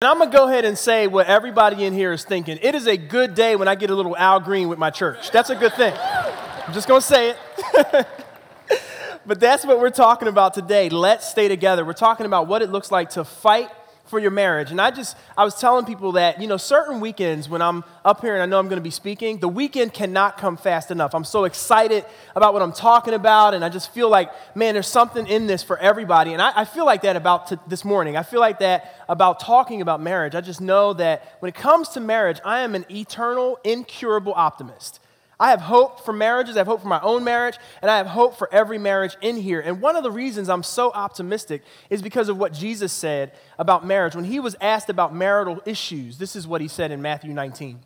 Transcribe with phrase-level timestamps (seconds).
[0.00, 2.56] And I'm going to go ahead and say what everybody in here is thinking.
[2.62, 5.32] It is a good day when I get a little Al Green with my church.
[5.32, 5.92] That's a good thing.
[5.92, 8.06] I'm just going to say it.
[9.26, 10.88] but that's what we're talking about today.
[10.88, 11.84] Let's stay together.
[11.84, 13.70] We're talking about what it looks like to fight
[14.08, 14.70] for your marriage.
[14.70, 18.20] And I just, I was telling people that, you know, certain weekends when I'm up
[18.20, 21.14] here and I know I'm going to be speaking, the weekend cannot come fast enough.
[21.14, 23.54] I'm so excited about what I'm talking about.
[23.54, 26.32] And I just feel like, man, there's something in this for everybody.
[26.32, 28.16] And I, I feel like that about t- this morning.
[28.16, 30.34] I feel like that about talking about marriage.
[30.34, 35.00] I just know that when it comes to marriage, I am an eternal, incurable optimist.
[35.40, 38.08] I have hope for marriages, I have hope for my own marriage, and I have
[38.08, 39.60] hope for every marriage in here.
[39.60, 43.86] And one of the reasons I'm so optimistic is because of what Jesus said about
[43.86, 44.16] marriage.
[44.16, 47.78] When he was asked about marital issues, this is what he said in Matthew 19.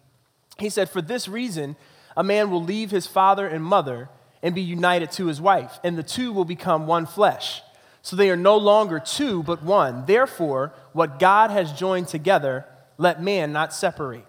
[0.58, 1.76] He said, For this reason,
[2.16, 4.08] a man will leave his father and mother
[4.42, 7.60] and be united to his wife, and the two will become one flesh.
[8.00, 10.06] So they are no longer two, but one.
[10.06, 12.64] Therefore, what God has joined together,
[12.96, 14.24] let man not separate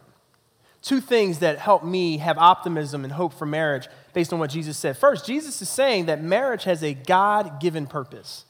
[0.84, 4.78] two things that help me have optimism and hope for marriage based on what Jesus
[4.78, 4.98] said.
[4.98, 8.46] First, Jesus is saying that marriage has a God given purpose.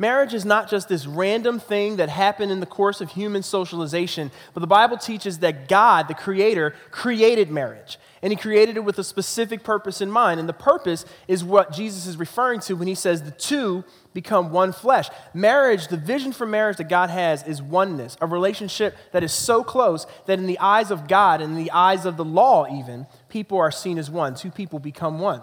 [0.00, 4.30] Marriage is not just this random thing that happened in the course of human socialization,
[4.54, 7.98] but the Bible teaches that God, the Creator, created marriage.
[8.22, 10.40] And He created it with a specific purpose in mind.
[10.40, 13.84] And the purpose is what Jesus is referring to when He says the two
[14.14, 15.10] become one flesh.
[15.34, 19.62] Marriage, the vision for marriage that God has is oneness, a relationship that is so
[19.62, 23.06] close that in the eyes of God and in the eyes of the law, even,
[23.28, 24.34] people are seen as one.
[24.34, 25.42] Two people become one.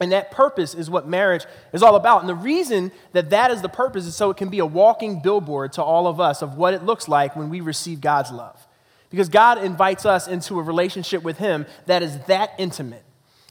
[0.00, 2.20] And that purpose is what marriage is all about.
[2.20, 5.20] And the reason that that is the purpose is so it can be a walking
[5.20, 8.66] billboard to all of us of what it looks like when we receive God's love.
[9.10, 13.04] Because God invites us into a relationship with Him that is that intimate.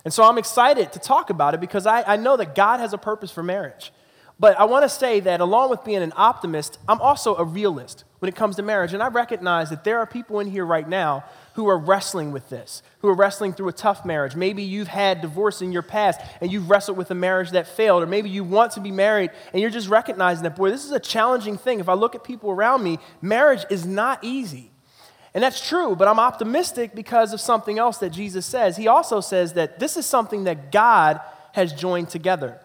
[0.06, 2.94] And so I'm excited to talk about it because I, I know that God has
[2.94, 3.92] a purpose for marriage.
[4.40, 8.04] But I want to say that along with being an optimist, I'm also a realist
[8.20, 8.94] when it comes to marriage.
[8.94, 11.26] And I recognize that there are people in here right now
[11.58, 14.36] who are wrestling with this, who are wrestling through a tough marriage.
[14.36, 18.04] Maybe you've had divorce in your past and you've wrestled with a marriage that failed,
[18.04, 20.92] or maybe you want to be married and you're just recognizing that, boy, this is
[20.92, 21.80] a challenging thing.
[21.80, 24.70] If I look at people around me, marriage is not easy.
[25.34, 28.78] And that's true, but I'm optimistic because of something else that Jesus says.
[28.78, 31.20] He also says that this is something that God
[31.54, 32.60] has joined together.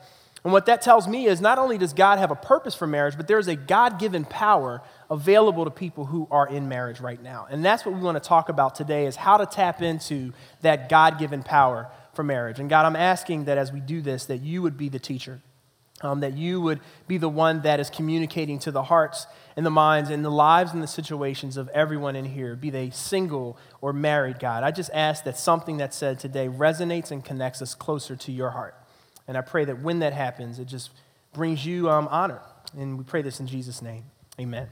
[0.44, 3.16] And what that tells me is not only does God have a purpose for marriage,
[3.16, 7.22] but there is a God given power available to people who are in marriage right
[7.22, 7.46] now.
[7.50, 10.88] And that's what we want to talk about today is how to tap into that
[10.88, 12.58] God given power for marriage.
[12.58, 15.42] And God, I'm asking that as we do this, that you would be the teacher,
[16.00, 19.70] um, that you would be the one that is communicating to the hearts and the
[19.70, 23.92] minds and the lives and the situations of everyone in here, be they single or
[23.92, 24.64] married, God.
[24.64, 28.50] I just ask that something that's said today resonates and connects us closer to your
[28.50, 28.74] heart.
[29.28, 30.90] And I pray that when that happens, it just
[31.34, 32.40] brings you um, honor.
[32.78, 34.04] And we pray this in Jesus' name.
[34.40, 34.68] Amen.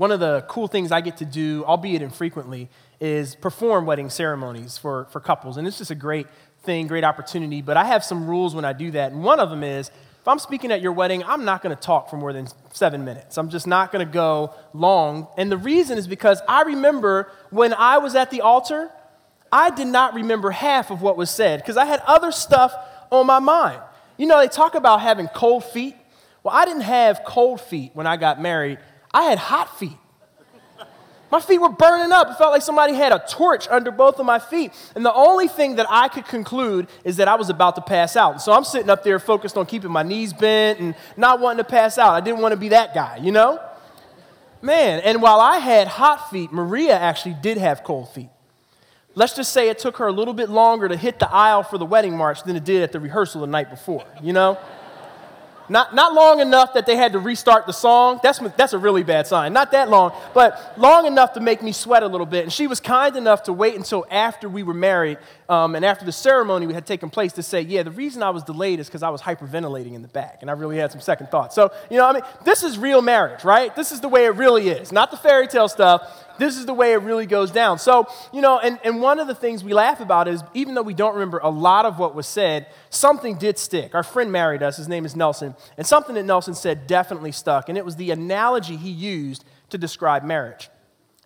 [0.00, 4.78] One of the cool things I get to do, albeit infrequently, is perform wedding ceremonies
[4.78, 5.58] for, for couples.
[5.58, 6.26] And it's just a great
[6.62, 7.60] thing, great opportunity.
[7.60, 9.12] But I have some rules when I do that.
[9.12, 11.82] And one of them is if I'm speaking at your wedding, I'm not going to
[11.82, 13.36] talk for more than seven minutes.
[13.36, 15.28] I'm just not going to go long.
[15.36, 18.90] And the reason is because I remember when I was at the altar,
[19.52, 22.72] I did not remember half of what was said because I had other stuff
[23.10, 23.82] on my mind.
[24.16, 25.94] You know, they talk about having cold feet.
[26.42, 28.78] Well, I didn't have cold feet when I got married,
[29.12, 29.96] I had hot feet.
[31.30, 32.28] My feet were burning up.
[32.28, 34.72] It felt like somebody had a torch under both of my feet.
[34.96, 38.16] And the only thing that I could conclude is that I was about to pass
[38.16, 38.42] out.
[38.42, 41.70] So I'm sitting up there focused on keeping my knees bent and not wanting to
[41.70, 42.14] pass out.
[42.14, 43.60] I didn't want to be that guy, you know?
[44.60, 48.28] Man, and while I had hot feet, Maria actually did have cold feet.
[49.14, 51.78] Let's just say it took her a little bit longer to hit the aisle for
[51.78, 54.58] the wedding march than it did at the rehearsal the night before, you know?
[55.70, 58.18] Not, not long enough that they had to restart the song.
[58.24, 59.52] That's, that's a really bad sign.
[59.52, 62.42] Not that long, but long enough to make me sweat a little bit.
[62.42, 65.18] And she was kind enough to wait until after we were married
[65.50, 68.44] um, and after the ceremony had taken place to say, yeah, the reason I was
[68.44, 70.38] delayed is because I was hyperventilating in the back.
[70.40, 71.54] And I really had some second thoughts.
[71.54, 73.74] So, you know, I mean, this is real marriage, right?
[73.74, 74.92] This is the way it really is.
[74.92, 77.78] Not the fairy tale stuff this is the way it really goes down.
[77.78, 80.82] So, you know, and, and one of the things we laugh about is even though
[80.82, 83.94] we don't remember a lot of what was said, something did stick.
[83.94, 87.68] Our friend married us, his name is Nelson, and something that Nelson said definitely stuck,
[87.68, 90.70] and it was the analogy he used to describe marriage.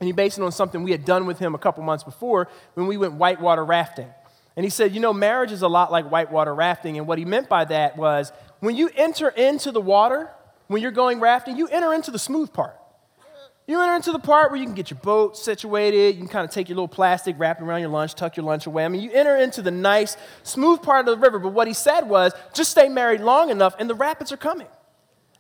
[0.04, 2.46] And he based it on something we had done with him a couple months before
[2.74, 4.06] when we went whitewater rafting.
[4.54, 6.98] And he said, You know, marriage is a lot like whitewater rafting.
[6.98, 8.30] And what he meant by that was
[8.60, 10.28] when you enter into the water,
[10.66, 12.76] when you're going rafting, you enter into the smooth part.
[13.66, 16.44] You enter into the part where you can get your boat situated, you can kind
[16.44, 18.84] of take your little plastic, wrap it around your lunch, tuck your lunch away.
[18.84, 21.38] I mean, you enter into the nice, smooth part of the river.
[21.38, 24.66] But what he said was just stay married long enough, and the rapids are coming.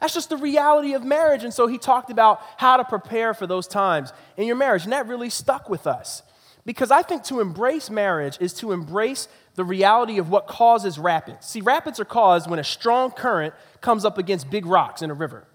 [0.04, 1.44] That's just the reality of marriage.
[1.44, 4.84] And so he talked about how to prepare for those times in your marriage.
[4.84, 6.22] And that really stuck with us.
[6.66, 11.46] Because I think to embrace marriage is to embrace the reality of what causes rapids.
[11.46, 15.14] See, rapids are caused when a strong current comes up against big rocks in a
[15.14, 15.46] river.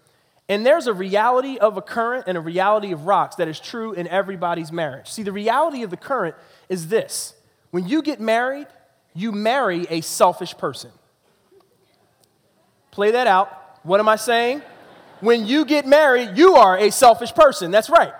[0.47, 3.93] And there's a reality of a current and a reality of rocks that is true
[3.93, 5.11] in everybody's marriage.
[5.11, 6.35] See, the reality of the current
[6.69, 7.35] is this
[7.69, 8.65] when you get married,
[9.13, 10.89] you marry a selfish person.
[12.89, 13.58] Play that out.
[13.83, 14.61] What am I saying?
[15.21, 17.71] When you get married, you are a selfish person.
[17.71, 18.13] That's right.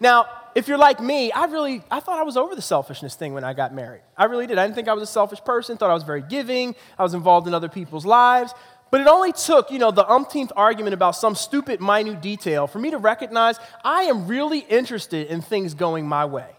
[0.00, 3.34] Now, if you're like me, I really, I thought I was over the selfishness thing
[3.34, 4.02] when I got married.
[4.16, 4.58] I really did.
[4.58, 7.14] I didn't think I was a selfish person, thought I was very giving, I was
[7.14, 8.52] involved in other people's lives.
[8.90, 12.78] But it only took, you know, the umpteenth argument about some stupid, minute detail for
[12.78, 16.50] me to recognize I am really interested in things going my way.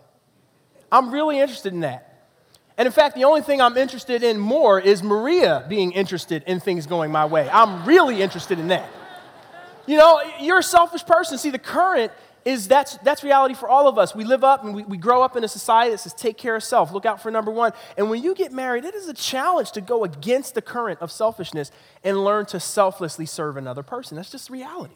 [0.91, 2.08] I'm really interested in that.
[2.79, 6.61] And in fact, the only thing I'm interested in more is Maria being interested in
[6.61, 7.49] things going my way.
[7.51, 8.89] I'm really interested in that.
[9.85, 11.37] You know, you're a selfish person.
[11.37, 12.13] See, the current
[12.45, 14.15] is that's, that's reality for all of us.
[14.15, 16.55] We live up and we, we grow up in a society that says take care
[16.55, 17.73] of self, look out for number one.
[17.97, 21.11] And when you get married, it is a challenge to go against the current of
[21.11, 21.71] selfishness
[22.01, 24.15] and learn to selflessly serve another person.
[24.15, 24.95] That's just reality.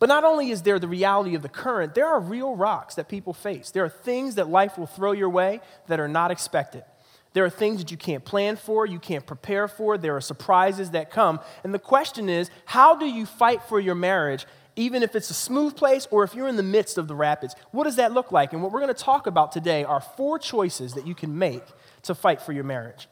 [0.00, 3.06] But not only is there the reality of the current, there are real rocks that
[3.06, 3.70] people face.
[3.70, 6.84] There are things that life will throw your way that are not expected.
[7.32, 10.90] There are things that you can't plan for, you can't prepare for, there are surprises
[10.90, 11.40] that come.
[11.62, 14.46] And the question is, how do you fight for your marriage
[14.76, 17.54] even if it's a smooth place or if you're in the midst of the rapids.
[17.70, 18.52] What does that look like?
[18.52, 21.62] And what we're going to talk about today are four choices that you can make
[22.04, 23.08] to fight for your marriage.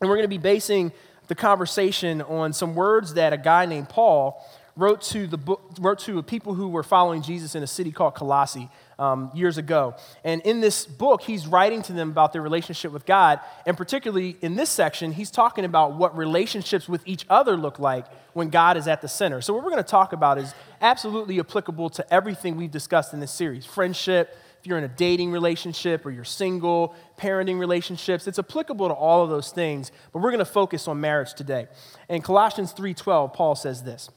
[0.00, 0.92] And we're going to be basing
[1.28, 4.44] the conversation on some words that a guy named Paul
[4.76, 8.14] wrote to, the book, wrote to people who were following Jesus in a city called
[8.14, 9.94] Colossae um, years ago.
[10.24, 13.40] And in this book, he's writing to them about their relationship with God.
[13.66, 18.06] And particularly in this section, he's talking about what relationships with each other look like
[18.32, 19.40] when God is at the center.
[19.40, 23.20] So, what we're going to talk about is absolutely applicable to everything we've discussed in
[23.20, 28.38] this series friendship, if you're in a dating relationship or you're single, parenting relationships, it's
[28.38, 31.68] applicable to all of those things, but we're going to focus on marriage today.
[32.08, 34.10] In Colossians 3:12, Paul says this: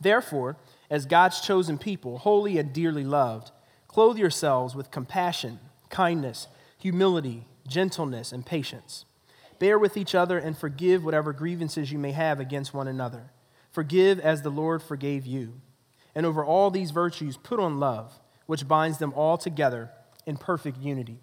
[0.00, 0.56] Therefore,
[0.90, 3.52] as God's chosen people, holy and dearly loved,
[3.90, 5.58] clothe yourselves with compassion,
[5.88, 6.46] kindness,
[6.78, 9.04] humility, gentleness, and patience.
[9.58, 13.32] Bear with each other and forgive whatever grievances you may have against one another.
[13.72, 15.54] Forgive as the Lord forgave you.
[16.14, 18.16] And over all these virtues, put on love,
[18.46, 19.90] which binds them all together
[20.24, 21.18] in perfect unity.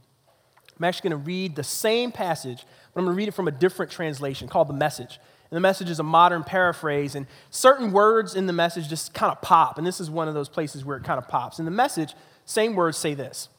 [0.78, 3.48] I'm actually going to read the same passage, but I'm going to read it from
[3.48, 5.22] a different translation called The Message.
[5.50, 9.32] And the message is a modern paraphrase, and certain words in the message just kind
[9.32, 9.78] of pop.
[9.78, 11.60] And this is one of those places where it kind of pops.
[11.60, 12.14] In the message,
[12.48, 13.50] same words say this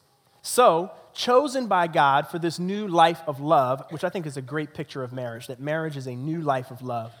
[0.41, 4.41] So, chosen by God for this new life of love, which I think is a
[4.41, 7.13] great picture of marriage, that marriage is a new life of love,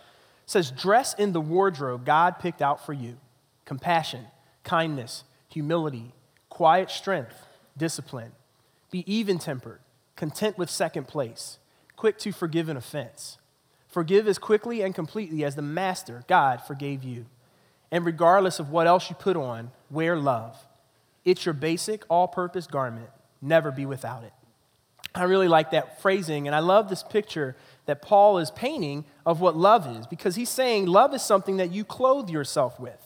[0.45, 3.17] says, Dress in the wardrobe God picked out for you
[3.65, 4.25] compassion,
[4.63, 6.11] kindness, humility,
[6.49, 7.45] quiet strength,
[7.77, 8.31] discipline.
[8.91, 9.79] Be even tempered,
[10.15, 11.59] content with second place,
[11.95, 13.37] quick to forgive an offense.
[13.87, 17.27] Forgive as quickly and completely as the Master, God, forgave you.
[17.91, 20.57] And regardless of what else you put on, wear love.
[21.25, 23.09] It's your basic, all purpose garment.
[23.41, 24.33] Never be without it.
[25.15, 27.55] I really like that phrasing, and I love this picture
[27.87, 31.71] that Paul is painting of what love is because he's saying love is something that
[31.71, 32.99] you clothe yourself with.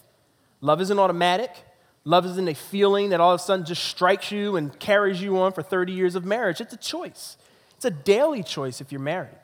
[0.59, 1.51] Love isn't automatic.
[2.05, 5.37] Love isn't a feeling that all of a sudden just strikes you and carries you
[5.37, 6.59] on for 30 years of marriage.
[6.59, 7.37] It's a choice.
[7.75, 9.37] It's a daily choice if you're married.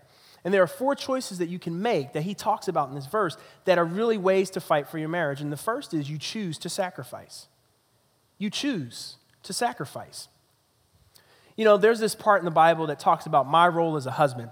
[0.43, 3.05] And there are four choices that you can make that he talks about in this
[3.05, 5.41] verse that are really ways to fight for your marriage.
[5.41, 7.47] And the first is you choose to sacrifice.
[8.39, 10.27] You choose to sacrifice.
[11.55, 14.11] You know, there's this part in the Bible that talks about my role as a
[14.11, 14.49] husband.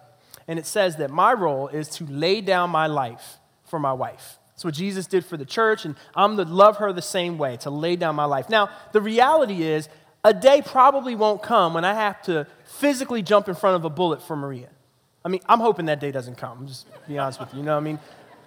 [0.48, 4.38] And it says that my role is to lay down my life for my wife.
[4.50, 7.58] That's what Jesus did for the church, and I'm to love her the same way,
[7.58, 8.50] to lay down my life.
[8.50, 9.88] Now, the reality is,
[10.24, 13.90] a day probably won't come when I have to physically jump in front of a
[13.90, 14.70] bullet for Maria.
[15.24, 17.60] I mean, I'm hoping that day doesn't come, just be honest with you.
[17.60, 18.00] You know I mean?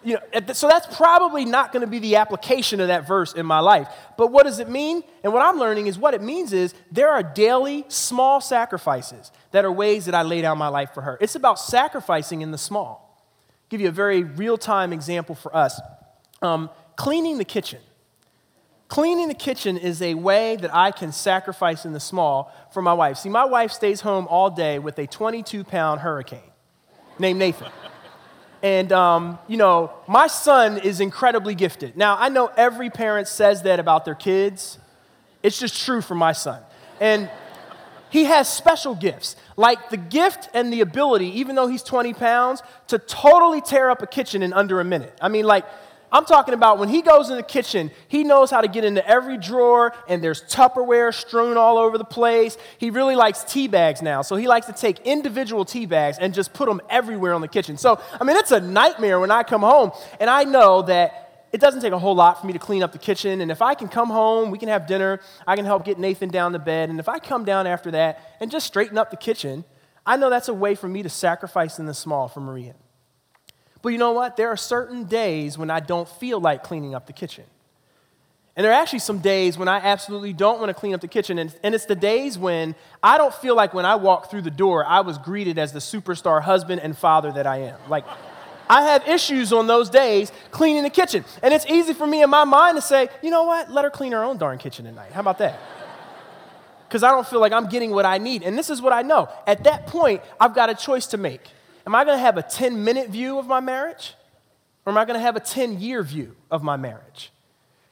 [0.03, 3.45] You know, so that's probably not going to be the application of that verse in
[3.45, 3.89] my life.
[4.17, 5.03] But what does it mean?
[5.23, 9.65] And what I'm learning is what it means is there are daily small sacrifices that
[9.65, 11.19] are ways that I lay down my life for her.
[11.21, 13.15] It's about sacrificing in the small.
[13.19, 15.79] I'll give you a very real time example for us.
[16.41, 17.81] Um, cleaning the kitchen.
[18.89, 22.93] Cleaning the kitchen is a way that I can sacrifice in the small for my
[22.93, 23.19] wife.
[23.19, 26.41] See, my wife stays home all day with a 22 pound hurricane
[27.19, 27.71] named Nathan.
[28.63, 31.97] And, um, you know, my son is incredibly gifted.
[31.97, 34.79] Now, I know every parent says that about their kids.
[35.43, 36.63] It's just true for my son.
[37.01, 37.31] And
[38.11, 42.63] he has special gifts, like the gift and the ability, even though he's 20 pounds,
[42.89, 45.17] to totally tear up a kitchen in under a minute.
[45.23, 45.65] I mean, like,
[46.13, 49.07] I'm talking about when he goes in the kitchen, he knows how to get into
[49.07, 52.59] every drawer, and there's Tupperware strewn all over the place.
[52.79, 56.35] He really likes tea bags now, so he likes to take individual tea bags and
[56.35, 57.77] just put them everywhere on the kitchen.
[57.77, 61.61] So, I mean, it's a nightmare when I come home, and I know that it
[61.61, 63.41] doesn't take a whole lot for me to clean up the kitchen.
[63.41, 66.29] And if I can come home, we can have dinner, I can help get Nathan
[66.29, 66.91] down to bed.
[66.91, 69.65] And if I come down after that and just straighten up the kitchen,
[70.07, 72.75] I know that's a way for me to sacrifice in the small for Maria.
[73.83, 74.37] But you know what?
[74.37, 77.45] There are certain days when I don't feel like cleaning up the kitchen.
[78.57, 81.09] And there are actually some days when I absolutely don't want to clean up the
[81.09, 81.39] kitchen.
[81.39, 84.51] And, and, it's the days when I don't feel like when I walk through the
[84.51, 87.79] door, I was greeted as the superstar husband and father that I am.
[87.89, 88.05] Like,
[88.69, 91.25] I have issues on those days cleaning the kitchen.
[91.43, 93.71] And it's easy for me in my mind to say, you know what?
[93.71, 95.13] Let her clean her own darn kitchen tonight.
[95.13, 95.59] How about that?
[96.87, 98.43] Because I don't feel like I'm getting what I need.
[98.43, 99.29] And this is what I know.
[99.47, 101.41] At that point, I've got a choice to make.
[101.91, 104.15] Am I going to have a 10 minute view of my marriage?
[104.87, 107.33] Or am I going to have a 10 year view of my marriage?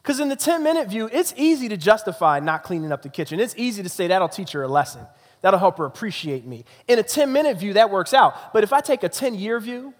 [0.00, 3.40] Because in the 10 minute view, it's easy to justify not cleaning up the kitchen.
[3.40, 5.04] It's easy to say that'll teach her a lesson,
[5.40, 6.64] that'll help her appreciate me.
[6.86, 8.52] In a 10 minute view, that works out.
[8.52, 9.92] But if I take a 10 year view,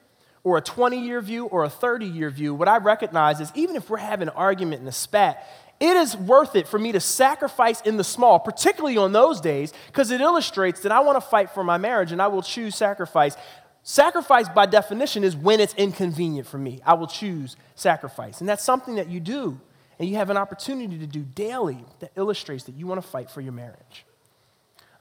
[0.45, 3.75] or a 20 year view, or a 30 year view, what I recognize is even
[3.75, 5.45] if we're having an argument and a spat,
[5.81, 9.73] it is worth it for me to sacrifice in the small, particularly on those days,
[9.88, 12.76] because it illustrates that I want to fight for my marriage and I will choose
[12.76, 13.37] sacrifice
[13.83, 16.81] Sacrifice, by definition, is when it's inconvenient for me.
[16.85, 18.41] I will choose sacrifice.
[18.41, 19.61] And that's something that you do,
[19.99, 23.31] and you have an opportunity to do daily that illustrates that you want to fight
[23.31, 24.05] for your marriage.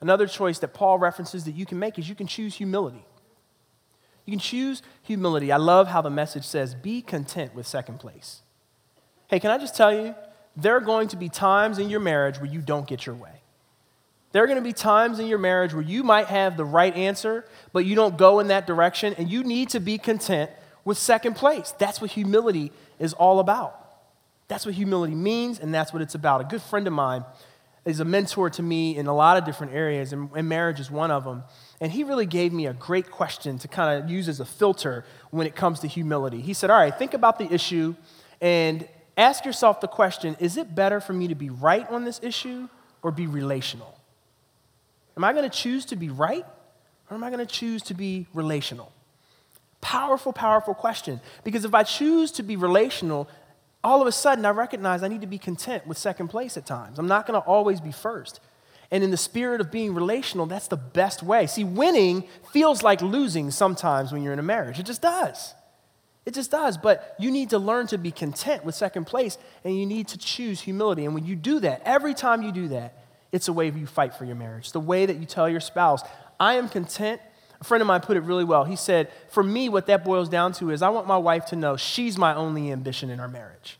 [0.00, 3.04] Another choice that Paul references that you can make is you can choose humility.
[4.24, 5.50] You can choose humility.
[5.50, 8.42] I love how the message says, be content with second place.
[9.28, 10.14] Hey, can I just tell you,
[10.56, 13.37] there are going to be times in your marriage where you don't get your way.
[14.32, 16.94] There are going to be times in your marriage where you might have the right
[16.94, 20.50] answer, but you don't go in that direction, and you need to be content
[20.84, 21.72] with second place.
[21.78, 23.74] That's what humility is all about.
[24.48, 26.40] That's what humility means, and that's what it's about.
[26.42, 27.24] A good friend of mine
[27.84, 30.90] is a mentor to me in a lot of different areas, and, and marriage is
[30.90, 31.42] one of them.
[31.80, 35.04] And he really gave me a great question to kind of use as a filter
[35.30, 36.40] when it comes to humility.
[36.40, 37.94] He said, All right, think about the issue
[38.40, 42.20] and ask yourself the question is it better for me to be right on this
[42.22, 42.68] issue
[43.02, 43.97] or be relational?
[45.18, 46.46] Am I going to choose to be right
[47.10, 48.92] or am I going to choose to be relational?
[49.80, 51.20] Powerful, powerful question.
[51.42, 53.28] Because if I choose to be relational,
[53.82, 56.66] all of a sudden I recognize I need to be content with second place at
[56.66, 57.00] times.
[57.00, 58.38] I'm not going to always be first.
[58.92, 61.48] And in the spirit of being relational, that's the best way.
[61.48, 62.22] See, winning
[62.52, 64.78] feels like losing sometimes when you're in a marriage.
[64.78, 65.52] It just does.
[66.26, 66.78] It just does.
[66.78, 70.18] But you need to learn to be content with second place, and you need to
[70.18, 71.06] choose humility.
[71.06, 72.97] And when you do that, every time you do that,
[73.32, 74.72] it's a way you fight for your marriage.
[74.72, 76.02] The way that you tell your spouse,
[76.40, 77.20] I am content.
[77.60, 78.64] A friend of mine put it really well.
[78.64, 81.56] He said, For me, what that boils down to is I want my wife to
[81.56, 83.78] know she's my only ambition in our marriage.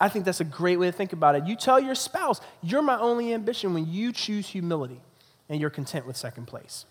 [0.00, 1.46] I think that's a great way to think about it.
[1.46, 5.00] You tell your spouse, You're my only ambition when you choose humility
[5.48, 6.84] and you're content with second place.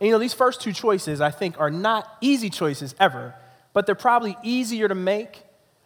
[0.00, 3.34] And you know, these first two choices, I think, are not easy choices ever,
[3.72, 5.42] but they're probably easier to make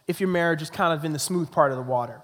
[0.07, 2.21] if your marriage is kind of in the smooth part of the water.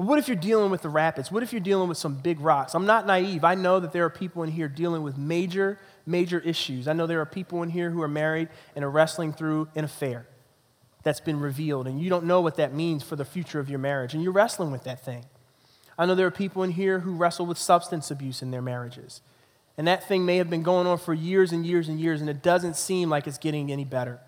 [0.00, 1.30] But what if you're dealing with the rapids?
[1.30, 2.74] What if you're dealing with some big rocks?
[2.74, 3.44] I'm not naive.
[3.44, 6.88] I know that there are people in here dealing with major, major issues.
[6.88, 9.84] I know there are people in here who are married and are wrestling through an
[9.84, 10.26] affair
[11.02, 13.78] that's been revealed, and you don't know what that means for the future of your
[13.78, 15.26] marriage, and you're wrestling with that thing.
[15.98, 19.20] I know there are people in here who wrestle with substance abuse in their marriages,
[19.76, 22.30] and that thing may have been going on for years and years and years, and
[22.30, 24.18] it doesn't seem like it's getting any better.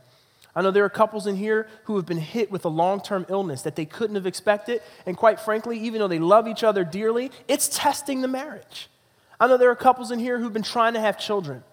[0.54, 3.24] I know there are couples in here who have been hit with a long term
[3.28, 4.82] illness that they couldn't have expected.
[5.06, 8.88] And quite frankly, even though they love each other dearly, it's testing the marriage.
[9.40, 11.64] I know there are couples in here who've been trying to have children.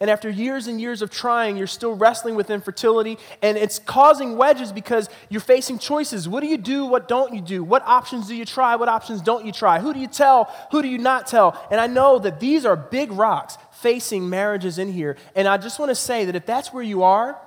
[0.00, 4.36] And after years and years of trying, you're still wrestling with infertility, and it's causing
[4.36, 6.28] wedges because you're facing choices.
[6.28, 6.84] What do you do?
[6.84, 7.62] What don't you do?
[7.62, 8.74] What options do you try?
[8.74, 9.78] What options don't you try?
[9.78, 10.52] Who do you tell?
[10.72, 11.58] Who do you not tell?
[11.70, 15.16] And I know that these are big rocks facing marriages in here.
[15.36, 17.38] And I just want to say that if that's where you are,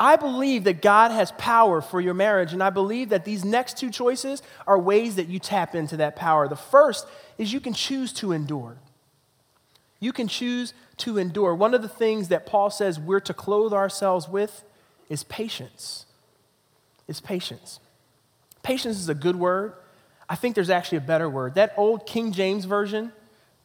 [0.00, 3.78] I believe that God has power for your marriage, and I believe that these next
[3.78, 6.46] two choices are ways that you tap into that power.
[6.46, 8.76] The first is you can choose to endure.
[9.98, 11.54] You can choose to endure.
[11.54, 14.62] One of the things that Paul says we're to clothe ourselves with
[15.08, 16.06] is patience.
[17.08, 17.80] Is patience.
[18.62, 19.72] Patience is a good word.
[20.28, 21.54] I think there's actually a better word.
[21.54, 23.12] That old King James version,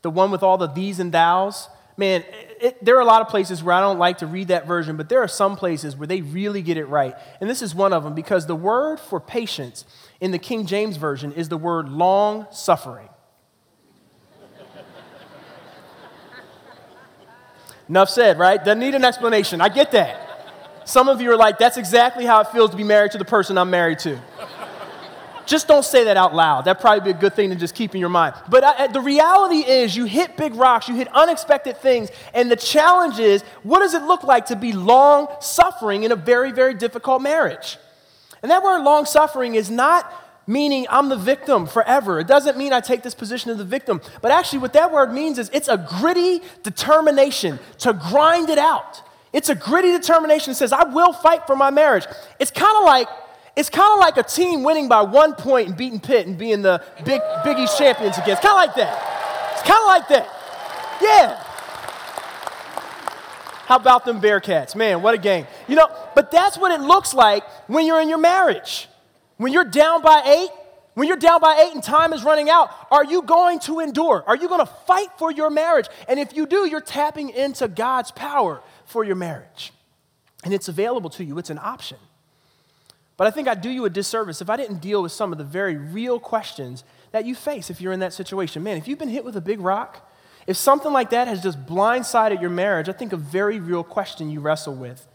[0.02, 2.24] the one with all the these and thous, man,
[2.64, 4.96] it, there are a lot of places where I don't like to read that version,
[4.96, 7.14] but there are some places where they really get it right.
[7.42, 9.84] And this is one of them because the word for patience
[10.22, 13.10] in the King James Version is the word long suffering.
[17.90, 18.64] Enough said, right?
[18.64, 19.60] Doesn't need an explanation.
[19.60, 20.22] I get that.
[20.86, 23.26] Some of you are like, that's exactly how it feels to be married to the
[23.26, 24.22] person I'm married to.
[25.54, 26.66] Just don't say that out loud.
[26.66, 28.34] That'd probably be a good thing to just keep in your mind.
[28.50, 32.56] But I, the reality is, you hit big rocks, you hit unexpected things, and the
[32.56, 36.74] challenge is what does it look like to be long suffering in a very, very
[36.74, 37.78] difficult marriage?
[38.42, 40.12] And that word long suffering is not
[40.48, 42.20] meaning I'm the victim forever.
[42.20, 44.02] It doesn't mean I take this position of the victim.
[44.24, 49.04] But actually, what that word means is it's a gritty determination to grind it out.
[49.32, 52.06] It's a gritty determination that says, I will fight for my marriage.
[52.40, 53.08] It's kind of like
[53.56, 56.62] it's kind of like a team winning by one point and beating Pitt and being
[56.62, 58.42] the big Big East champions against.
[58.42, 59.54] Kind of like that.
[59.54, 61.00] It's kind of like that.
[61.02, 61.44] Yeah.
[63.66, 64.76] How about them Bearcats?
[64.76, 65.46] Man, what a game.
[65.68, 68.90] You know, but that's what it looks like when you're in your marriage.
[69.38, 70.50] When you're down by eight,
[70.96, 74.24] when you're down by eight and time is running out, are you going to endure?
[74.28, 75.88] Are you going to fight for your marriage?
[76.08, 79.72] And if you do, you're tapping into God's power for your marriage.
[80.44, 81.98] And it's available to you, it's an option.
[83.16, 85.38] But I think I'd do you a disservice if I didn't deal with some of
[85.38, 88.64] the very real questions that you face if you're in that situation.
[88.64, 90.10] Man, if you've been hit with a big rock,
[90.48, 94.30] if something like that has just blindsided your marriage, I think a very real question
[94.30, 95.08] you wrestle with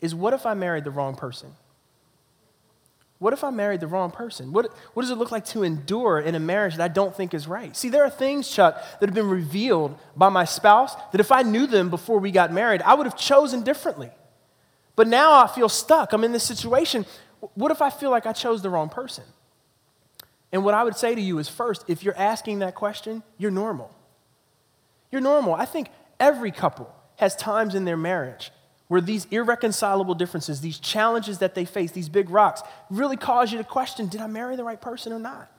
[0.00, 1.54] is what if I married the wrong person?
[3.18, 4.52] What if I married the wrong person?
[4.52, 7.32] What, what does it look like to endure in a marriage that I don't think
[7.32, 7.74] is right?
[7.74, 11.42] See, there are things, Chuck, that have been revealed by my spouse that if I
[11.42, 14.10] knew them before we got married, I would have chosen differently.
[14.96, 16.12] But now I feel stuck.
[16.12, 17.06] I'm in this situation.
[17.54, 19.24] What if I feel like I chose the wrong person?
[20.52, 23.50] And what I would say to you is first, if you're asking that question, you're
[23.50, 23.94] normal.
[25.10, 25.54] You're normal.
[25.54, 25.88] I think
[26.20, 28.52] every couple has times in their marriage
[28.88, 33.58] where these irreconcilable differences, these challenges that they face, these big rocks, really cause you
[33.58, 35.50] to question did I marry the right person or not?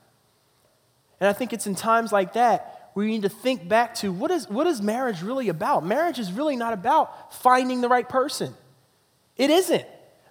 [1.20, 4.10] And I think it's in times like that where you need to think back to
[4.10, 5.84] what is, what is marriage really about?
[5.84, 8.54] Marriage is really not about finding the right person,
[9.36, 9.84] it isn't.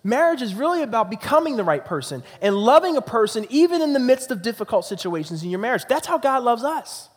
[0.05, 4.00] Marriage is really about becoming the right person and loving a person even in the
[4.00, 5.83] midst of difficult situations in your marriage.
[5.89, 7.09] That's how God loves us.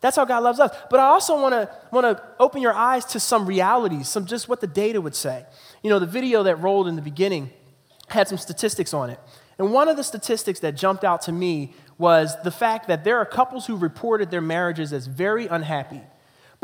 [0.00, 0.76] That's how God loves us.
[0.90, 4.48] But I also want to want to open your eyes to some realities, some just
[4.48, 5.46] what the data would say.
[5.84, 7.50] You know, the video that rolled in the beginning
[8.08, 9.20] had some statistics on it.
[9.56, 13.18] And one of the statistics that jumped out to me was the fact that there
[13.18, 16.00] are couples who reported their marriages as very unhappy.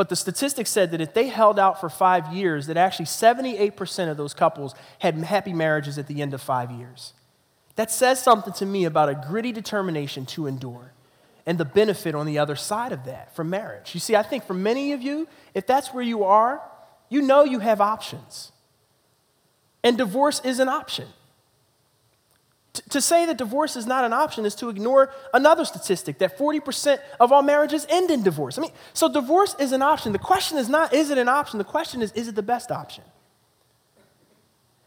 [0.01, 4.11] But the statistics said that if they held out for five years, that actually 78%
[4.11, 7.13] of those couples had happy marriages at the end of five years.
[7.77, 10.95] That says something to me about a gritty determination to endure
[11.45, 13.93] and the benefit on the other side of that for marriage.
[13.93, 16.63] You see, I think for many of you, if that's where you are,
[17.11, 18.53] you know you have options.
[19.85, 21.09] And divorce is an option.
[22.91, 26.99] To say that divorce is not an option is to ignore another statistic that 40%
[27.19, 28.59] of all marriages end in divorce.
[28.59, 30.13] I mean, so divorce is an option.
[30.13, 31.59] The question is not, is it an option?
[31.59, 33.03] The question is, is it the best option?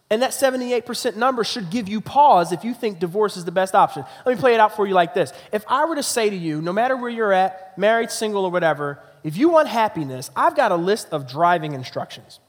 [0.10, 3.76] And that 78% number should give you pause if you think divorce is the best
[3.76, 4.06] option.
[4.26, 5.34] Let me play it out for you like this.
[5.52, 8.52] If I were to say to you, no matter where you're at, married, single, or
[8.52, 12.40] whatever, if you want happiness, I've got a list of driving instructions.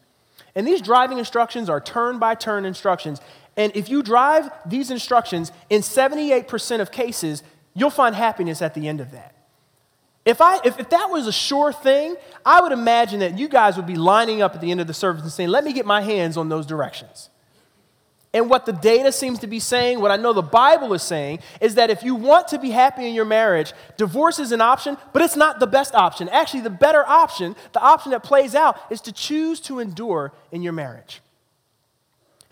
[0.55, 3.21] And these driving instructions are turn by turn instructions.
[3.57, 7.43] And if you drive these instructions, in 78% of cases,
[7.75, 9.35] you'll find happiness at the end of that.
[10.25, 13.77] If, I, if, if that was a sure thing, I would imagine that you guys
[13.77, 15.85] would be lining up at the end of the service and saying, Let me get
[15.85, 17.29] my hands on those directions.
[18.35, 21.39] And what the data seems to be saying, what I know the Bible is saying,
[21.61, 24.97] is that if you want to be happy in your marriage, divorce is an option,
[25.13, 26.29] but it's not the best option.
[26.31, 30.63] Actually, the better option, the option that plays out, is to choose to endure in
[30.63, 31.21] your marriage.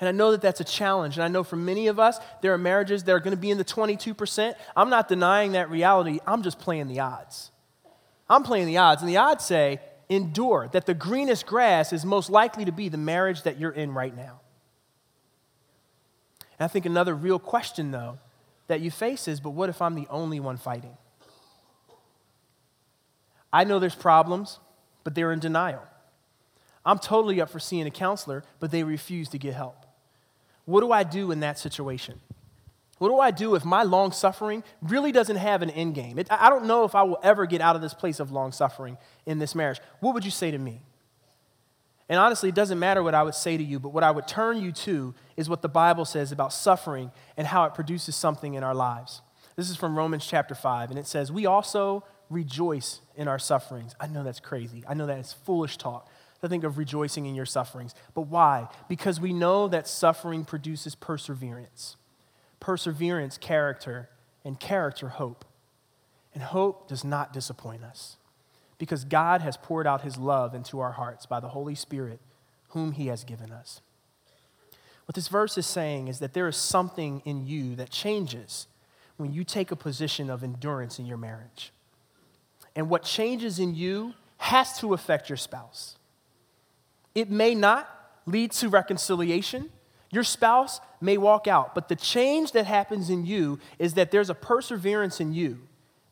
[0.02, 1.16] And I know that that's a challenge.
[1.16, 3.52] And I know for many of us, there are marriages that are going to be
[3.52, 4.52] in the 22%.
[4.74, 6.18] I'm not denying that reality.
[6.26, 7.52] I'm just playing the odds.
[8.28, 9.00] I'm playing the odds.
[9.00, 12.98] And the odds say, endure, that the greenest grass is most likely to be the
[12.98, 14.40] marriage that you're in right now.
[16.58, 18.18] And I think another real question, though,
[18.66, 20.96] that you face is but what if I'm the only one fighting?
[23.52, 24.58] I know there's problems,
[25.04, 25.84] but they're in denial.
[26.84, 29.81] I'm totally up for seeing a counselor, but they refuse to get help.
[30.64, 32.20] What do I do in that situation?
[32.98, 36.20] What do I do if my long suffering really doesn't have an end game?
[36.20, 38.52] It, I don't know if I will ever get out of this place of long
[38.52, 38.96] suffering
[39.26, 39.80] in this marriage.
[39.98, 40.82] What would you say to me?
[42.08, 44.28] And honestly, it doesn't matter what I would say to you, but what I would
[44.28, 48.54] turn you to is what the Bible says about suffering and how it produces something
[48.54, 49.20] in our lives.
[49.56, 53.96] This is from Romans chapter 5, and it says, We also rejoice in our sufferings.
[53.98, 54.84] I know that's crazy.
[54.88, 56.08] I know that is foolish talk
[56.42, 57.94] to think of rejoicing in your sufferings.
[58.14, 58.68] But why?
[58.88, 61.96] Because we know that suffering produces perseverance.
[62.60, 64.10] Perseverance, character,
[64.44, 65.44] and character, hope.
[66.34, 68.16] And hope does not disappoint us
[68.78, 72.18] because God has poured out his love into our hearts by the Holy Spirit,
[72.70, 73.80] whom he has given us.
[75.06, 78.66] What this verse is saying is that there is something in you that changes
[79.16, 81.72] when you take a position of endurance in your marriage.
[82.74, 85.96] And what changes in you has to affect your spouse.
[87.14, 87.88] It may not
[88.26, 89.70] lead to reconciliation.
[90.10, 94.30] Your spouse may walk out, but the change that happens in you is that there's
[94.30, 95.60] a perseverance in you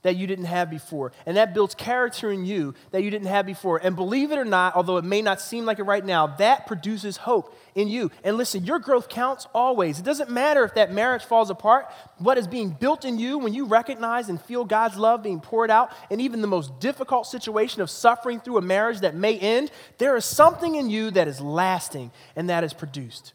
[0.02, 1.12] that you didn't have before.
[1.26, 3.78] And that builds character in you that you didn't have before.
[3.78, 6.66] And believe it or not, although it may not seem like it right now, that
[6.66, 8.10] produces hope in you.
[8.24, 9.98] And listen, your growth counts always.
[9.98, 11.90] It doesn't matter if that marriage falls apart.
[12.18, 15.70] What is being built in you when you recognize and feel God's love being poured
[15.70, 19.70] out, and even the most difficult situation of suffering through a marriage that may end,
[19.98, 23.34] there is something in you that is lasting and that is produced.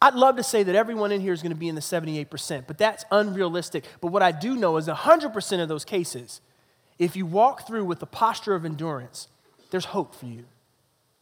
[0.00, 2.66] I'd love to say that everyone in here is going to be in the 78%,
[2.66, 3.84] but that's unrealistic.
[4.00, 6.40] But what I do know is 100% of those cases,
[6.98, 9.28] if you walk through with the posture of endurance,
[9.70, 10.44] there's hope for you.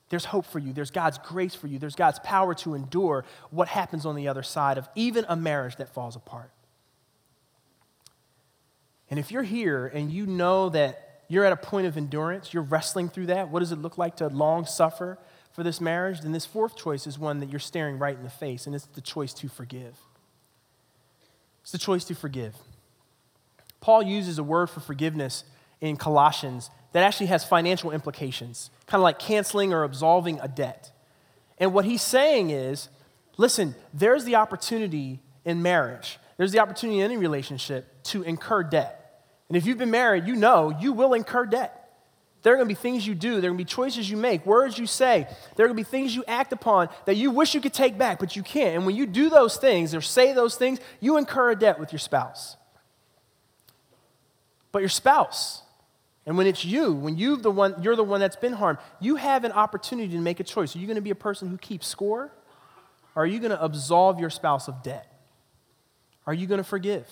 [0.09, 0.73] There's hope for you.
[0.73, 1.79] There's God's grace for you.
[1.79, 5.77] There's God's power to endure what happens on the other side of even a marriage
[5.77, 6.51] that falls apart.
[9.11, 12.63] And if you're here and you know that you're at a point of endurance, you're
[12.63, 15.19] wrestling through that, what does it look like to long suffer?
[15.55, 18.31] For this marriage, then this fourth choice is one that you're staring right in the
[18.31, 19.97] face, and it's the choice to forgive.
[21.63, 22.57] It's the choice to forgive.
[23.81, 25.45] Paul uses a word for forgiveness
[25.81, 30.91] in Colossians that actually has financial implications, kind of like canceling or absolving a debt.
[31.59, 32.89] And what he's saying is
[33.37, 39.23] listen, there's the opportunity in marriage, there's the opportunity in any relationship to incur debt.
[39.49, 41.84] And if you've been married, you know you will incur debt.
[42.45, 44.19] There are going to be things you do, there are going to be choices you
[44.19, 45.27] make, words you say,
[45.57, 47.97] there are going to be things you act upon that you wish you could take
[47.97, 48.77] back, but you can't.
[48.77, 51.91] And when you do those things or say those things, you incur a debt with
[51.91, 52.59] your spouse.
[54.73, 55.63] But your spouse,
[56.27, 59.17] and when it's you, when you the one, you're the one that's been harmed, you
[59.17, 60.77] have an opportunity to make a choice.
[60.77, 62.31] Are you going to be a person who keeps score?
[63.17, 65.11] Or are you going to absolve your spouse of debt?
[66.27, 67.11] Are you going to forgive?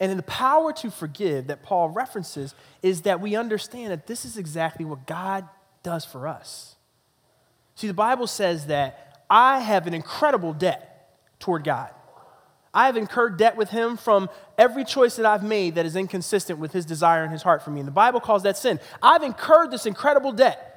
[0.00, 4.24] And in the power to forgive that Paul references is that we understand that this
[4.24, 5.48] is exactly what God
[5.82, 6.76] does for us.
[7.74, 11.90] See, the Bible says that I have an incredible debt toward God.
[12.74, 16.58] I have incurred debt with him from every choice that I've made that is inconsistent
[16.58, 17.80] with his desire and his heart for me.
[17.80, 18.78] And the Bible calls that sin.
[19.02, 20.67] I've incurred this incredible debt.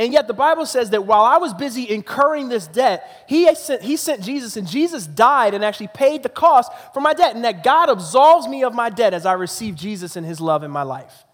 [0.00, 3.82] And yet the Bible says that while I was busy incurring this debt, he sent,
[3.82, 7.44] he sent Jesus, and Jesus died and actually paid the cost for my debt, and
[7.44, 10.70] that God absolves me of my debt as I receive Jesus and his love in
[10.70, 11.26] my life.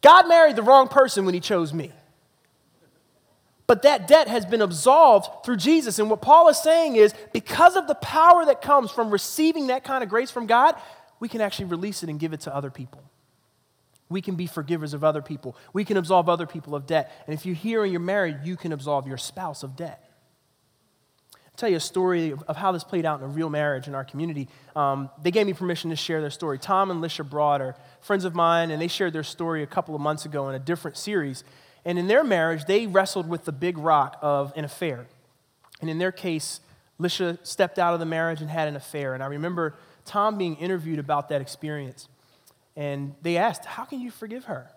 [0.00, 1.92] God married the wrong person when he chose me.
[3.66, 5.98] But that debt has been absolved through Jesus.
[5.98, 9.84] And what Paul is saying is because of the power that comes from receiving that
[9.84, 10.76] kind of grace from God,
[11.20, 13.02] we can actually release it and give it to other people.
[14.10, 15.56] We can be forgivers of other people.
[15.72, 17.12] We can absolve other people of debt.
[17.26, 20.04] And if you're here and you're married, you can absolve your spouse of debt.
[21.32, 23.94] I'll tell you a story of, how this played out in a real marriage in
[23.94, 24.48] our community.
[24.74, 26.58] Um, they gave me permission to share their story.
[26.58, 29.94] Tom and Lisha Broad are friends of mine, and they shared their story a couple
[29.94, 31.44] of months ago in a different series.
[31.84, 35.06] And in their marriage, they wrestled with the big rock of an affair.
[35.80, 36.60] And in their case,
[37.00, 39.14] Lisha stepped out of the marriage and had an affair.
[39.14, 42.08] And I remember Tom being interviewed about that experience.
[42.76, 44.70] And they asked, How can you forgive her?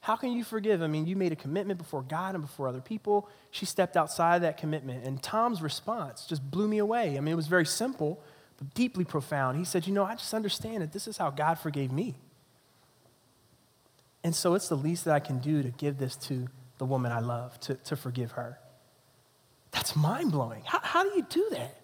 [0.00, 0.82] How can you forgive?
[0.82, 3.28] I mean, you made a commitment before God and before other people.
[3.50, 5.04] She stepped outside of that commitment.
[5.04, 7.18] And Tom's response just blew me away.
[7.18, 8.22] I mean, it was very simple,
[8.56, 9.58] but deeply profound.
[9.58, 12.14] He said, You know, I just understand that this is how God forgave me.
[14.24, 16.46] And so it's the least that I can do to give this to
[16.78, 18.58] the woman I love, to, to forgive her.
[19.70, 20.62] That's mind blowing.
[20.64, 21.76] How, how do you do that?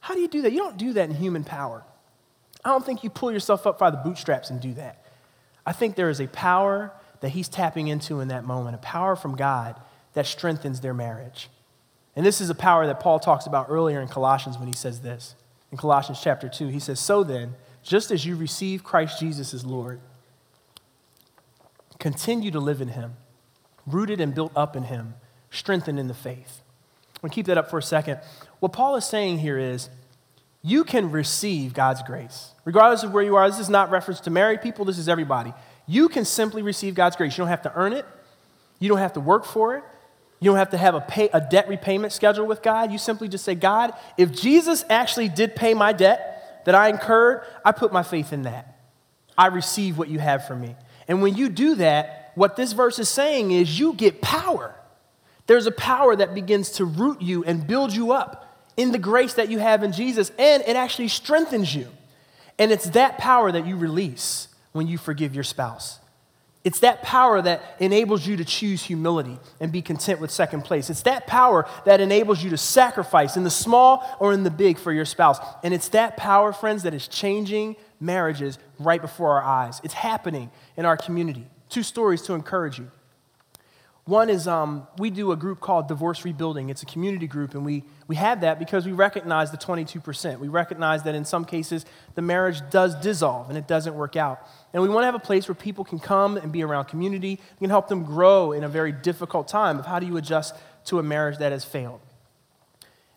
[0.00, 0.52] How do you do that?
[0.52, 1.84] You don't do that in human power.
[2.64, 5.04] I don't think you pull yourself up by the bootstraps and do that.
[5.64, 9.16] I think there is a power that he's tapping into in that moment, a power
[9.16, 9.80] from God
[10.14, 11.48] that strengthens their marriage.
[12.16, 15.00] And this is a power that Paul talks about earlier in Colossians when he says
[15.00, 15.34] this.
[15.70, 19.64] In Colossians chapter 2, he says, So then, just as you receive Christ Jesus as
[19.64, 20.00] Lord,
[21.98, 23.16] continue to live in him,
[23.86, 25.14] rooted and built up in him,
[25.50, 26.62] strengthened in the faith.
[27.22, 28.20] To keep that up for a second.
[28.60, 29.90] What Paul is saying here is
[30.62, 32.52] you can receive God's grace.
[32.64, 35.54] Regardless of where you are, this is not reference to married people, this is everybody.
[35.86, 37.36] You can simply receive God's grace.
[37.36, 38.04] You don't have to earn it,
[38.78, 39.84] you don't have to work for it,
[40.40, 42.92] you don't have to have a, pay, a debt repayment schedule with God.
[42.92, 47.42] You simply just say, God, if Jesus actually did pay my debt that I incurred,
[47.64, 48.78] I put my faith in that.
[49.36, 50.76] I receive what you have for me.
[51.06, 54.74] And when you do that, what this verse is saying is you get power.
[55.46, 58.47] There's a power that begins to root you and build you up
[58.78, 61.88] in the grace that you have in Jesus, and it actually strengthens you.
[62.58, 65.98] And it's that power that you release when you forgive your spouse.
[66.64, 70.90] It's that power that enables you to choose humility and be content with second place.
[70.90, 74.78] It's that power that enables you to sacrifice in the small or in the big
[74.78, 75.38] for your spouse.
[75.64, 79.80] And it's that power, friends, that is changing marriages right before our eyes.
[79.82, 81.46] It's happening in our community.
[81.68, 82.90] Two stories to encourage you.
[84.08, 86.70] One is um, we do a group called Divorce Rebuilding.
[86.70, 90.38] It's a community group, and we, we have that because we recognize the 22%.
[90.38, 94.48] We recognize that in some cases the marriage does dissolve and it doesn't work out.
[94.72, 97.38] And we want to have a place where people can come and be around community.
[97.60, 100.54] We can help them grow in a very difficult time of how do you adjust
[100.86, 102.00] to a marriage that has failed.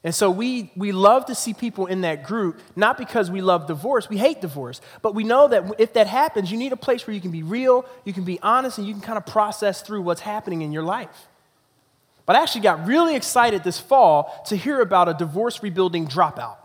[0.03, 3.67] And so we, we love to see people in that group, not because we love
[3.67, 7.05] divorce, we hate divorce, but we know that if that happens, you need a place
[7.05, 9.83] where you can be real, you can be honest, and you can kind of process
[9.83, 11.27] through what's happening in your life.
[12.25, 16.57] But I actually got really excited this fall to hear about a divorce rebuilding dropout.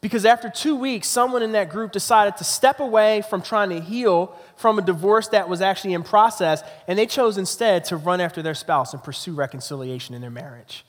[0.00, 3.80] Because after two weeks, someone in that group decided to step away from trying to
[3.80, 8.20] heal from a divorce that was actually in process, and they chose instead to run
[8.20, 10.84] after their spouse and pursue reconciliation in their marriage.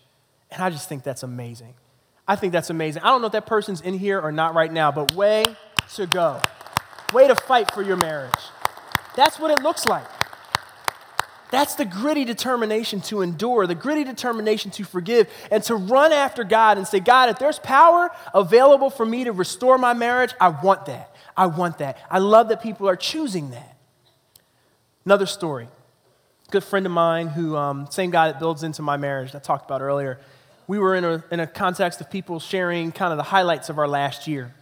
[0.51, 1.73] And I just think that's amazing.
[2.27, 3.03] I think that's amazing.
[3.03, 5.43] I don't know if that person's in here or not right now, but way
[5.95, 6.41] to go.
[7.13, 8.31] Way to fight for your marriage.
[9.15, 10.05] That's what it looks like.
[11.51, 16.45] That's the gritty determination to endure, the gritty determination to forgive, and to run after
[16.45, 20.47] God and say, God, if there's power available for me to restore my marriage, I
[20.47, 21.13] want that.
[21.35, 21.97] I want that.
[22.09, 23.77] I love that people are choosing that.
[25.03, 25.67] Another story.
[26.51, 29.41] Good friend of mine who, um, same guy that builds into my marriage that I
[29.45, 30.19] talked about earlier
[30.71, 33.77] we were in a, in a context of people sharing kind of the highlights of
[33.77, 34.53] our last year.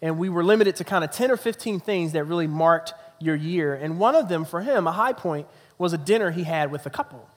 [0.00, 3.36] And we were limited to kind of 10 or 15 things that really marked your
[3.36, 3.72] year.
[3.72, 5.46] And one of them, for him, a high point,
[5.78, 7.28] was a dinner he had with a couple.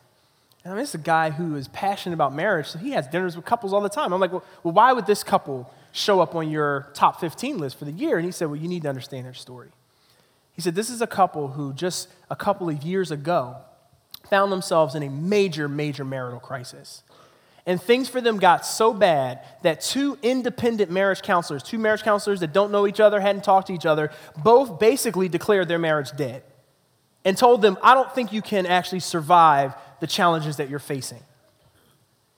[0.64, 3.36] And I mean, is a guy who is passionate about marriage, so he has dinners
[3.36, 4.12] with couples all the time.
[4.12, 7.78] I'm like, well, well, why would this couple show up on your top 15 list
[7.78, 8.18] for the year?
[8.18, 9.70] And he said, well, you need to understand their story.
[10.54, 13.58] He said, this is a couple who just a couple of years ago
[14.32, 17.04] found themselves in a major, major marital crisis.
[17.65, 22.39] And things for them got so bad that two independent marriage counselors, two marriage counselors
[22.41, 26.15] that don't know each other, hadn't talked to each other, both basically declared their marriage
[26.15, 26.43] dead
[27.23, 31.21] and told them, I don't think you can actually survive the challenges that you're facing.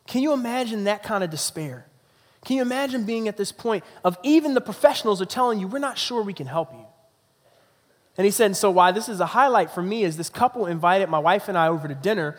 [0.07, 1.85] Can you imagine that kind of despair?
[2.45, 5.79] Can you imagine being at this point of even the professionals are telling you, we're
[5.79, 6.85] not sure we can help you?
[8.17, 11.09] And he said, so why this is a highlight for me is this couple invited
[11.09, 12.37] my wife and I over to dinner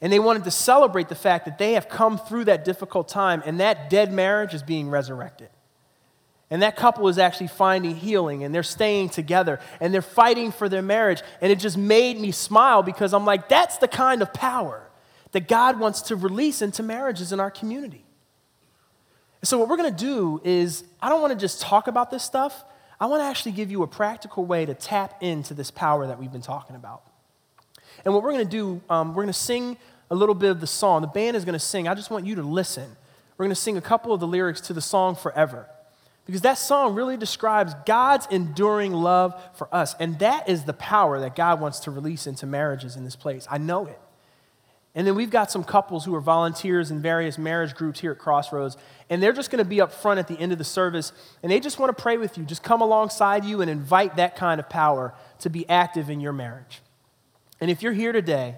[0.00, 3.42] and they wanted to celebrate the fact that they have come through that difficult time
[3.46, 5.48] and that dead marriage is being resurrected.
[6.50, 10.68] And that couple is actually finding healing and they're staying together and they're fighting for
[10.68, 11.22] their marriage.
[11.40, 14.88] And it just made me smile because I'm like, that's the kind of power
[15.32, 18.04] that God wants to release into marriages in our community.
[19.42, 22.24] So, what we're going to do is, I don't want to just talk about this
[22.24, 22.64] stuff.
[22.98, 26.18] I want to actually give you a practical way to tap into this power that
[26.18, 27.05] we've been talking about.
[28.04, 29.76] And what we're going to do, um, we're going to sing
[30.10, 31.02] a little bit of the song.
[31.02, 31.88] The band is going to sing.
[31.88, 32.96] I just want you to listen.
[33.36, 35.66] We're going to sing a couple of the lyrics to the song Forever.
[36.26, 39.94] Because that song really describes God's enduring love for us.
[40.00, 43.46] And that is the power that God wants to release into marriages in this place.
[43.48, 43.98] I know it.
[44.96, 48.18] And then we've got some couples who are volunteers in various marriage groups here at
[48.18, 48.76] Crossroads.
[49.08, 51.12] And they're just going to be up front at the end of the service.
[51.42, 52.44] And they just want to pray with you.
[52.44, 56.32] Just come alongside you and invite that kind of power to be active in your
[56.32, 56.80] marriage.
[57.60, 58.56] And if you're here today,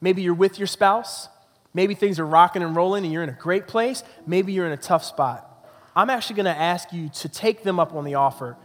[0.00, 1.28] maybe you're with your spouse,
[1.74, 4.72] maybe things are rocking and rolling and you're in a great place, maybe you're in
[4.72, 5.42] a tough spot.
[5.94, 8.56] I'm actually going to ask you to take them up on the offer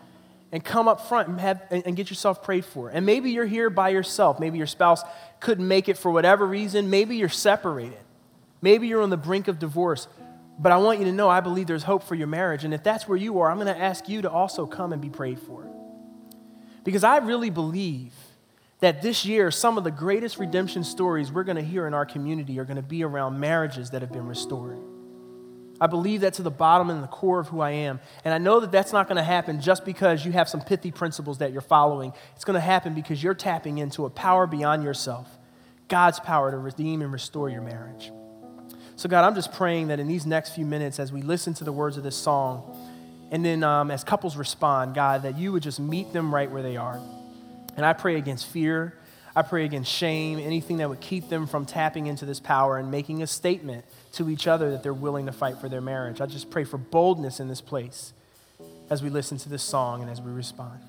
[0.51, 2.89] and come up front and, have, and get yourself prayed for.
[2.89, 4.39] And maybe you're here by yourself.
[4.39, 5.01] Maybe your spouse
[5.39, 6.89] couldn't make it for whatever reason.
[6.89, 7.97] Maybe you're separated.
[8.61, 10.07] Maybe you're on the brink of divorce.
[10.59, 12.65] But I want you to know I believe there's hope for your marriage.
[12.65, 15.01] And if that's where you are, I'm going to ask you to also come and
[15.01, 15.65] be prayed for.
[16.83, 18.13] Because I really believe
[18.81, 22.05] that this year, some of the greatest redemption stories we're going to hear in our
[22.05, 24.79] community are going to be around marriages that have been restored.
[25.79, 27.99] I believe that to the bottom and the core of who I am.
[28.23, 30.91] And I know that that's not going to happen just because you have some pithy
[30.91, 32.13] principles that you're following.
[32.35, 35.27] It's going to happen because you're tapping into a power beyond yourself
[35.87, 38.11] God's power to redeem and restore your marriage.
[38.95, 41.63] So, God, I'm just praying that in these next few minutes, as we listen to
[41.63, 42.77] the words of this song,
[43.31, 46.61] and then um, as couples respond, God, that you would just meet them right where
[46.61, 47.01] they are.
[47.75, 48.97] And I pray against fear.
[49.36, 52.91] I pray against shame, anything that would keep them from tapping into this power and
[52.91, 56.19] making a statement to each other that they're willing to fight for their marriage.
[56.19, 58.12] I just pray for boldness in this place
[58.89, 60.79] as we listen to this song and as we respond.